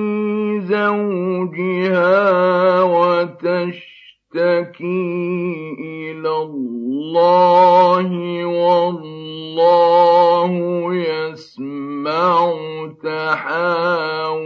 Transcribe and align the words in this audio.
زوجها 0.61 2.21
وتشتكي 2.83 3.83
إلى 5.79 6.29
الله 6.29 8.09
والله 8.45 10.51
يسمع 10.93 12.53
تحاوركما 13.03 14.42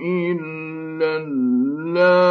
إلا 0.00 1.16
اللائي 1.16 2.25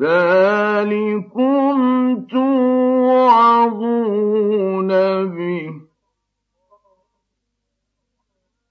ذلكم 0.01 1.77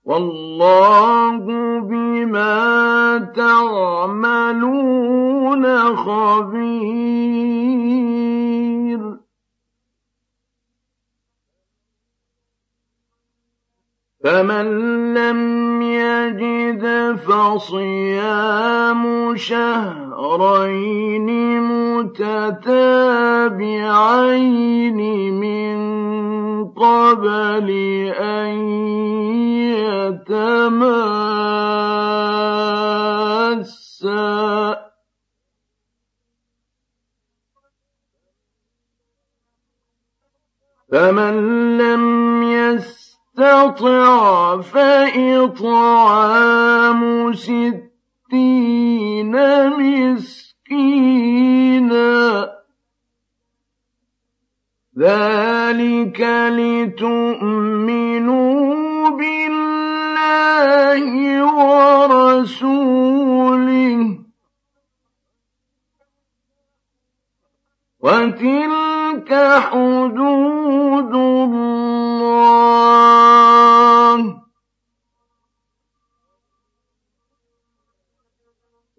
والله 0.10 1.38
بما 1.80 2.58
تعملون 3.36 4.76
خبير. 5.96 7.59
فمن 14.30 14.68
لم 15.14 15.82
يجد 15.82 16.86
فصيام 17.26 19.04
شهرين 19.36 21.30
متتابعين 21.62 22.20
من 25.34 25.78
قبل 26.68 27.70
أن 28.20 28.50
يتماسا 29.80 30.50
فمن 40.92 41.34
لم 41.78 42.20
يستطع 43.38 44.62
فإطعام 44.62 45.34
ستين 47.34 47.76
مسكينا. 49.70 50.90
ذلك 55.00 56.22
لتؤمنوا 56.50 57.50
بالله 59.10 61.04
ورسوله. 61.56 62.80
وتلك 68.00 69.32
حدود 69.60 71.29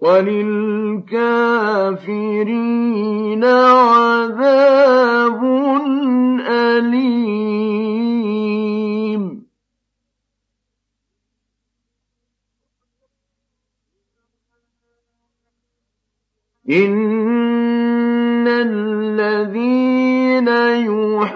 وللكافرين 0.01 1.05
عذاب 3.45 5.45
أليم. 6.47 7.31
إن 16.71 18.47
الذين 18.49 20.49
يحادون 20.49 21.31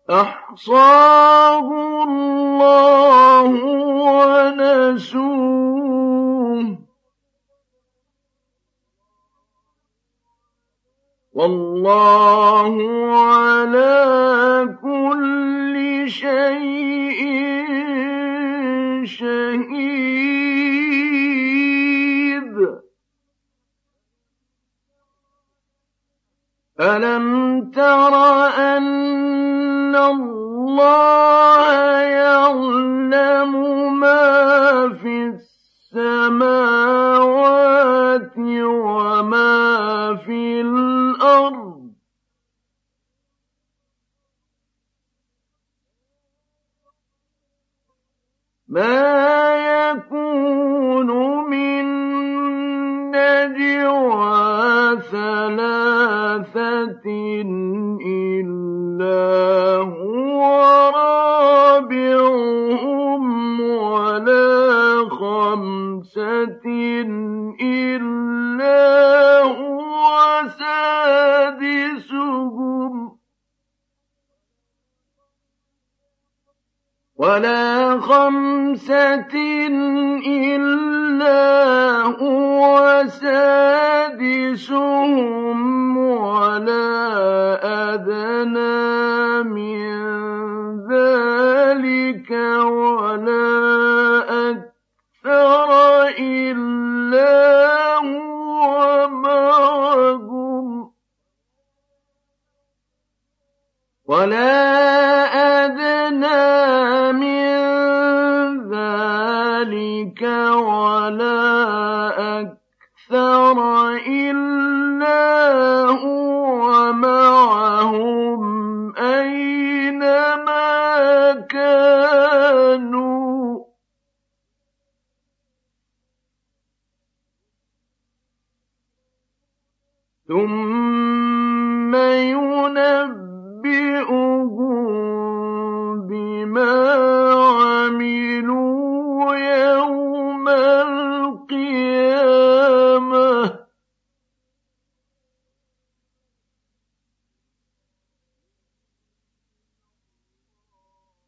أحصاه 0.09 1.71
الله 2.03 3.49
ونسوه. 5.01 5.65
والله 11.33 12.75
على 13.15 13.95
كل 14.81 16.05
شيء 16.07 17.21
شهيد. 19.05 20.05
ألم 26.79 27.71
تر 27.71 28.13
أن 28.47 29.14
الله 29.97 32.01
يعلم 32.01 33.51
ما 33.99 34.89
في 35.01 35.33
السماوات 35.93 38.31
وما 38.37 40.15
في 40.15 40.61
الأرض 40.61 41.91
ما 48.67 49.55
يكون 49.55 51.07
من 51.49 51.85
نجوى 53.11 55.01
ثلاثة 55.11 57.07
ولا 77.35 77.99
خمسة 77.99 79.35
إلا 80.27 81.35
هو 82.15 83.03
سادسهم 83.07 84.77
ولا 85.97 86.95
أدنى 87.93 89.43
من 89.43 89.91
ذلك 90.87 92.31
ولا 92.63 93.54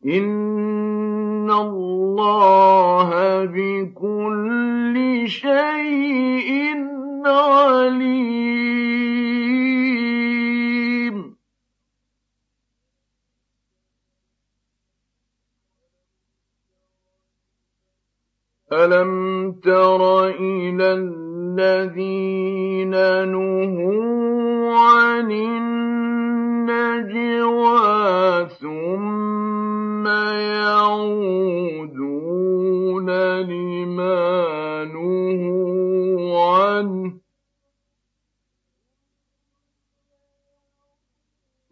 إن 0.08 1.52
الله 1.52 3.10
بكل 3.46 5.24
شيء 5.28 6.78
عليم 7.26 8.38
ألم 18.74 19.52
تر 19.64 20.28
إلى 20.28 20.94
الذين 21.58 22.92
نهوا 23.32 24.78
عن 24.78 25.32
النجوى 25.32 26.78
ثم 28.50 29.67
يعودون 30.32 31.48
لما 33.40 34.84
نهوا 34.84 36.56
عنه. 36.56 37.14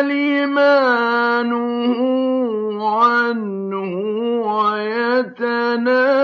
لما 0.00 1.42
نهوا 1.42 2.88
عنه 2.90 3.92
ويتناجون 4.46 6.23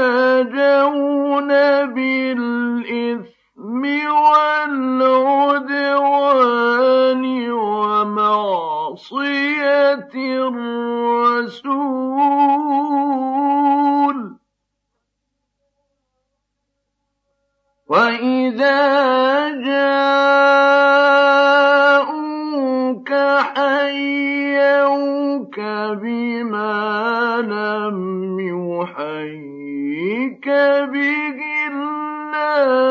بما 26.02 27.40
لم 27.40 27.98
يحيك 28.40 30.48
به 30.92 31.38
الله 31.72 32.89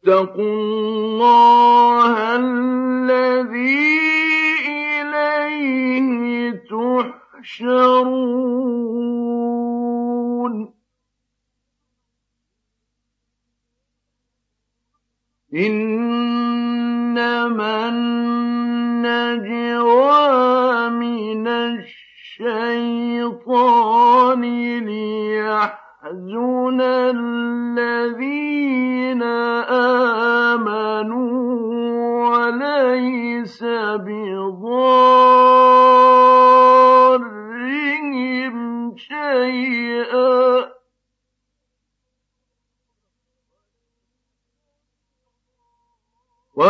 اتقوا 0.06 0.73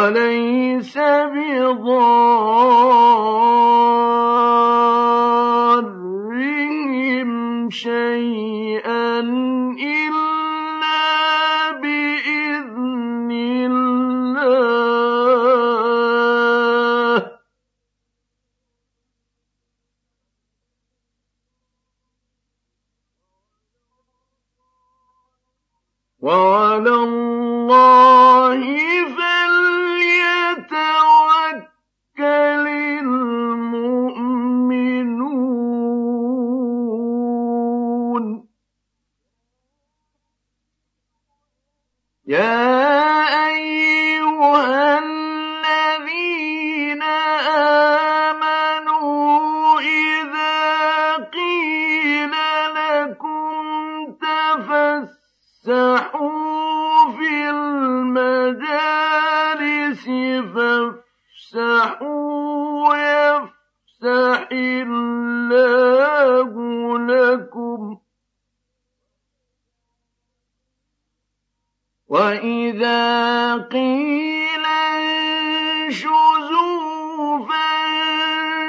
عليه 0.04 0.43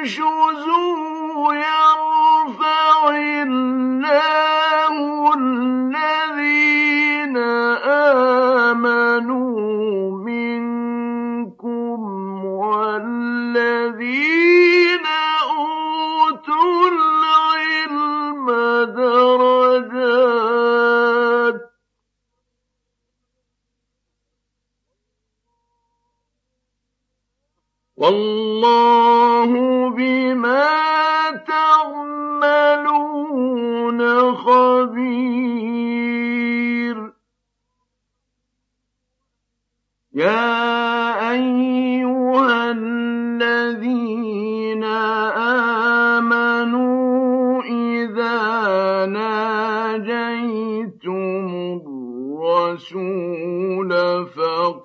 الجزو 0.06 1.52
يرى 1.52 2.05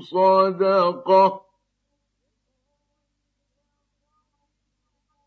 صدقة. 0.00 1.44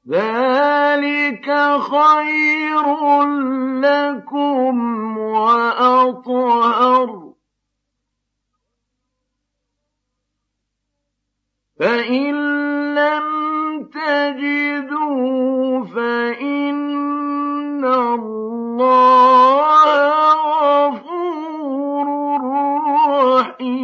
ذلك 0.09 1.47
خير 1.79 2.85
لكم 3.81 4.75
وأطهر. 5.17 6.47
فإن 11.79 12.35
لم 12.95 13.26
تجدوا 13.97 15.85
فإن 15.85 17.85
الله 17.85 19.85
غفور 20.89 22.07
رحيم. 23.39 23.77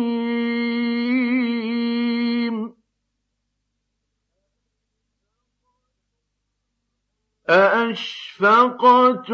أأشفقتم 7.50 9.34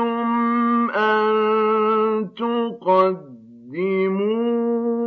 أن 0.92 2.30
تقدموا 2.38 3.39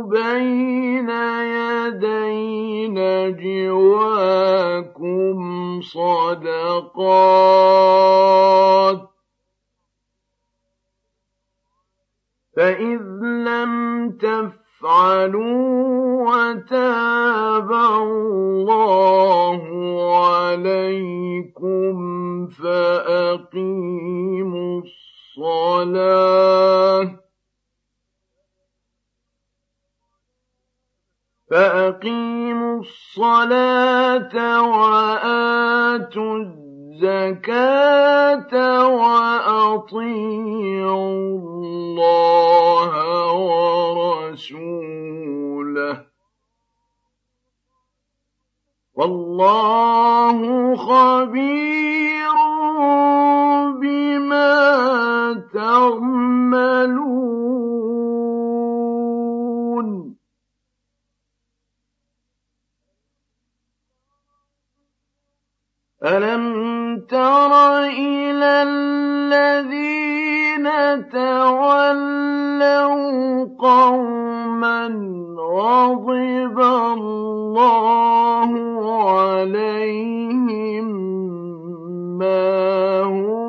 بين 0.09 1.09
يدي 1.09 2.87
نجواكم 2.87 3.81
صدقات 5.81 7.03
فإذ 12.55 13.01
لم 13.21 13.73
تفعلوا 14.11 15.63
وتاب 16.31 17.71
الله 17.71 19.61
عليكم 20.25 21.95
فأقيموا 22.47 23.61
الصلاة 25.37 26.43
فأقيموا 31.53 32.79
الصلاة 32.79 34.35
وآتوا 34.61 36.35
الزكاة 37.03 38.53
وأطيعوا 38.87 39.99
الله 41.77 42.91
ورسوله. 44.33 44.75
والله 48.95 50.37
خبير 50.75 52.35
بما 53.81 54.53
تعملون. 55.53 57.42
ألم 66.05 66.99
تر 67.09 67.79
إلى 67.79 68.63
الذين 68.67 70.67
تولوا 71.09 72.93
قوما 73.59 74.87
غضب 75.39 76.59
الله 76.59 78.51
عليهم 79.11 80.87
ما 82.19 83.01
هم 83.01 83.42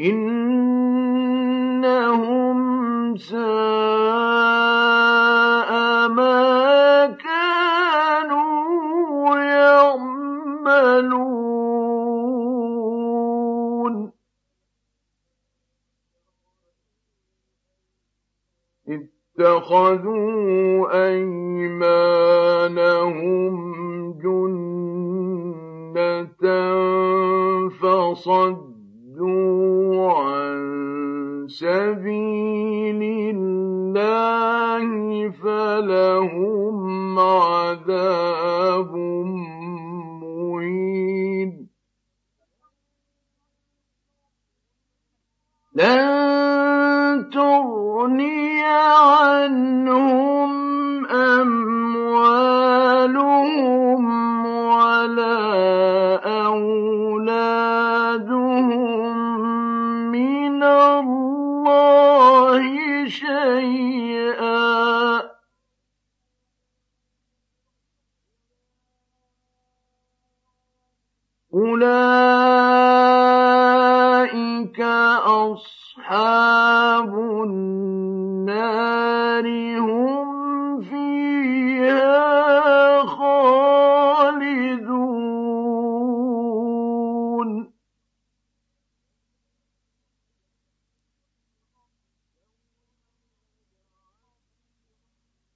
إنهم 0.00 0.63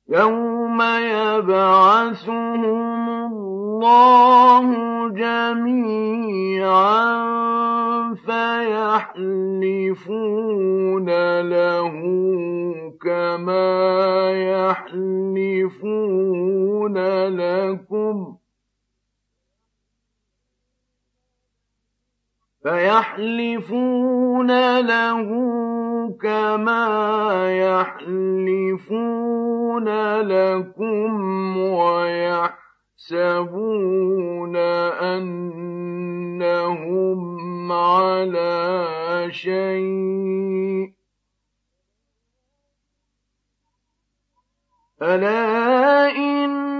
يوم 0.08 0.82
يبعثهم 0.82 2.64
الله 2.64 4.66
جميعا 5.08 7.08
فيحلفون 8.14 9.48
له 11.40 11.92
كما 13.02 14.30
يحلفون 14.70 16.08
لكم 17.28 18.37
يحلفون 22.76 24.50
له 24.80 25.28
كما 26.22 26.86
يحلفون 27.58 28.98
لكم 30.20 31.56
ويحسبون 31.58 32.56
أنهم 34.96 36.68
على 37.72 39.28
شيء. 39.30 40.92
ألا 45.02 46.16
إنهم 46.16 46.77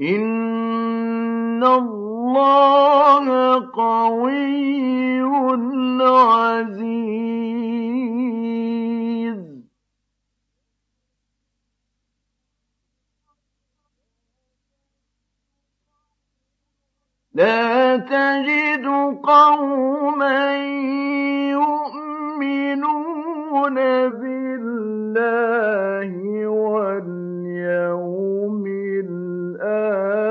إن 0.00 1.64
الله 1.64 3.26
قوي 3.72 5.22
عزيز. 6.02 7.71
لا 17.42 17.96
تجد 17.96 18.86
قوما 19.22 20.54
يؤمنون 22.38 22.94
بالله 24.20 25.32
واليوم 26.46 27.42
الآخر 29.06 30.22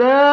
أولئك 0.00 0.25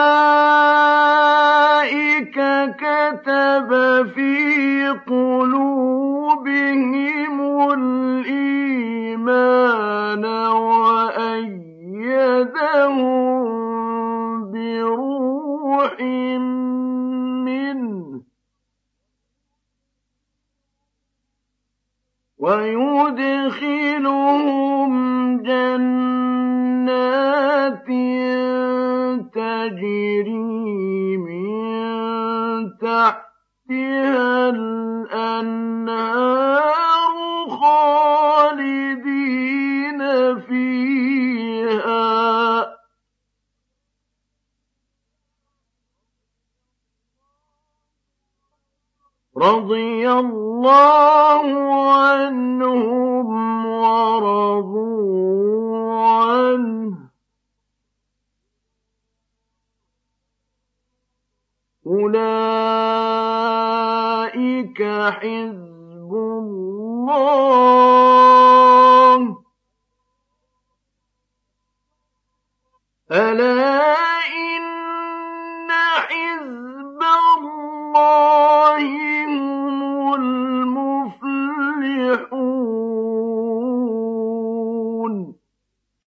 رضي 49.63 50.09
الله 50.11 51.12